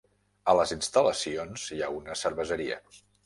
A 0.51 0.55
les 0.59 0.73
instal·lacions 0.75 1.67
hi 1.77 1.79
ha 1.83 1.91
una 1.99 2.17
cerveseria. 2.25 2.81